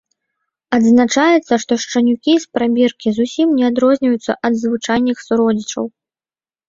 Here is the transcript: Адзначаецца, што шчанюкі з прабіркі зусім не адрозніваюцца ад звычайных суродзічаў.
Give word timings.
Адзначаецца, 0.77 1.53
што 1.65 1.73
шчанюкі 1.83 2.33
з 2.45 2.59
прабіркі 2.59 3.09
зусім 3.19 3.47
не 3.59 3.65
адрозніваюцца 3.71 4.39
ад 4.49 4.53
звычайных 4.63 5.17
суродзічаў. 5.27 5.85